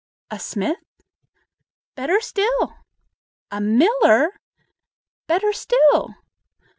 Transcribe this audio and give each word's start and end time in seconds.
"A 0.31 0.39
smith?" 0.39 0.79
"Better 1.93 2.19
still!" 2.21 2.73
"A 3.51 3.61
miller?" 3.61 4.31
"Better 5.27 5.53
still!" 5.53 6.15